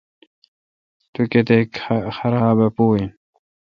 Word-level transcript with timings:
تو 1.13 1.21
کتیک 1.31 1.69
خراب 2.15 2.57
ا 2.67 2.67
پو 2.75 2.85
این۔ 2.95 3.09